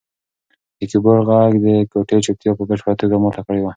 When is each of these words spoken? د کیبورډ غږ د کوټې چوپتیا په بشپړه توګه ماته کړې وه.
د 0.79 0.81
کیبورډ 0.91 1.21
غږ 1.29 1.53
د 1.65 1.67
کوټې 1.91 2.17
چوپتیا 2.25 2.51
په 2.57 2.63
بشپړه 2.69 2.99
توګه 3.01 3.15
ماته 3.23 3.41
کړې 3.47 3.61
وه. 3.61 3.69